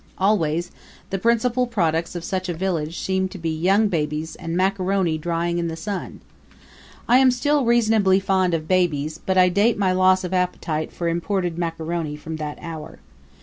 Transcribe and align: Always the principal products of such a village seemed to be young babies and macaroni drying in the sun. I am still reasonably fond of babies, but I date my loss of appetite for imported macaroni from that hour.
Always 0.17 0.71
the 1.11 1.19
principal 1.19 1.67
products 1.67 2.15
of 2.15 2.23
such 2.23 2.49
a 2.49 2.55
village 2.55 2.97
seemed 2.97 3.29
to 3.29 3.37
be 3.37 3.51
young 3.51 3.87
babies 3.87 4.35
and 4.35 4.57
macaroni 4.57 5.19
drying 5.19 5.59
in 5.59 5.67
the 5.67 5.75
sun. 5.75 6.21
I 7.07 7.19
am 7.19 7.29
still 7.29 7.65
reasonably 7.65 8.19
fond 8.19 8.55
of 8.55 8.67
babies, 8.67 9.19
but 9.23 9.37
I 9.37 9.49
date 9.49 9.77
my 9.77 9.91
loss 9.91 10.23
of 10.23 10.33
appetite 10.33 10.91
for 10.91 11.07
imported 11.07 11.55
macaroni 11.59 12.15
from 12.15 12.37
that 12.37 12.57
hour. 12.63 12.97